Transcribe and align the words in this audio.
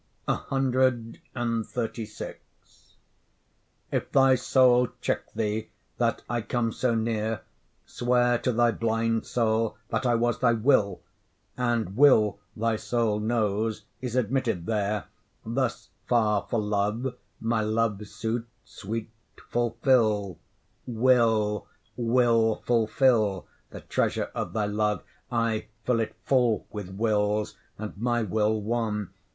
CXXXVI 0.27 2.35
If 3.91 4.11
thy 4.11 4.33
soul 4.33 4.87
check 4.99 5.31
thee 5.33 5.69
that 5.99 6.23
I 6.27 6.41
come 6.41 6.71
so 6.71 6.95
near, 6.95 7.41
Swear 7.85 8.39
to 8.39 8.51
thy 8.51 8.71
blind 8.71 9.27
soul 9.27 9.77
that 9.89 10.07
I 10.07 10.15
was 10.15 10.39
thy 10.39 10.53
'Will', 10.53 11.01
And 11.55 11.95
will, 11.95 12.39
thy 12.55 12.77
soul 12.77 13.19
knows, 13.19 13.85
is 14.01 14.15
admitted 14.15 14.65
there; 14.65 15.05
Thus 15.45 15.89
far 16.07 16.47
for 16.49 16.59
love, 16.59 17.13
my 17.39 17.61
love 17.61 18.07
suit, 18.07 18.47
sweet, 18.65 19.11
fulfil. 19.51 20.39
'Will', 20.87 21.67
will 21.95 22.55
fulfil 22.65 23.45
the 23.69 23.81
treasure 23.81 24.31
of 24.33 24.53
thy 24.53 24.65
love, 24.65 25.03
Ay, 25.31 25.67
fill 25.85 25.99
it 25.99 26.15
full 26.25 26.65
with 26.71 26.89
wills, 26.89 27.55
and 27.77 27.95
my 27.99 28.23
will 28.23 28.59
one. 28.59 29.11